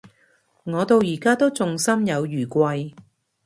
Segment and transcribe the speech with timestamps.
[0.63, 2.95] 我到而家都仲心有餘悸